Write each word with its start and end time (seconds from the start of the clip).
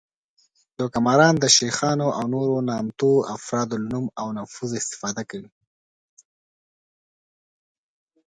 دوکه 0.77 0.99
ماران 1.05 1.35
د 1.39 1.45
شیخانو 1.55 2.07
او 2.17 2.23
نورو 2.33 2.55
نامتو 2.69 3.11
افرادو 3.35 3.75
له 3.81 3.87
نوم 3.93 4.05
او 4.19 4.27
نفوذ 4.37 4.71
استفاده 4.81 5.23
کوي 5.31 5.49